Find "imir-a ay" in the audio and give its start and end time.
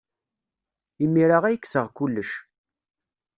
1.03-1.57